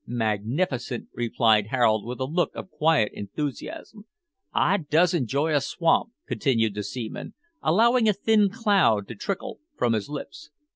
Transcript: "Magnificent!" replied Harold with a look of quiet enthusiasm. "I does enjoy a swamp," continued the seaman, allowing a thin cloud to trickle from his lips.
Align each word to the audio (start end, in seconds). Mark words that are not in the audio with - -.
"Magnificent!" 0.07 1.09
replied 1.13 1.67
Harold 1.67 2.07
with 2.07 2.19
a 2.19 2.23
look 2.25 2.55
of 2.55 2.71
quiet 2.71 3.11
enthusiasm. 3.13 4.07
"I 4.51 4.77
does 4.77 5.13
enjoy 5.13 5.53
a 5.53 5.61
swamp," 5.61 6.09
continued 6.27 6.73
the 6.73 6.81
seaman, 6.81 7.35
allowing 7.61 8.09
a 8.09 8.13
thin 8.13 8.49
cloud 8.49 9.07
to 9.09 9.15
trickle 9.15 9.59
from 9.77 9.93
his 9.93 10.09
lips. 10.09 10.49